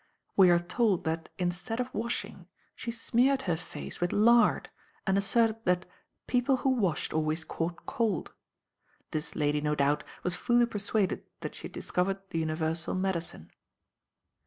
We 0.35 0.49
are 0.49 0.57
told 0.57 1.03
that 1.03 1.29
instead 1.37 1.79
of 1.79 1.93
washing 1.93 2.47
she 2.75 2.89
smeared 2.89 3.43
her 3.43 3.55
face 3.55 4.01
with 4.01 4.11
lard, 4.11 4.71
and 5.05 5.15
asserted 5.15 5.57
that 5.65 5.85
"people 6.25 6.57
who 6.65 6.71
washed 6.71 7.13
always 7.13 7.43
caught 7.43 7.85
cold." 7.85 8.33
This 9.11 9.35
lady, 9.35 9.61
no 9.61 9.75
doubt, 9.75 10.03
was 10.23 10.33
fully 10.33 10.65
persuaded 10.65 11.23
that 11.41 11.53
she 11.53 11.65
had 11.67 11.73
discovered 11.73 12.17
the 12.31 12.39
universal 12.39 12.95
medicine. 12.95 13.51